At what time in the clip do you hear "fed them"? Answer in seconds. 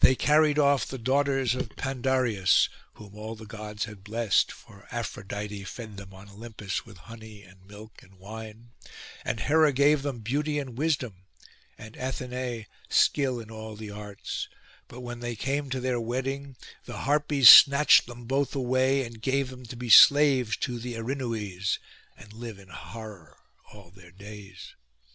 5.64-6.14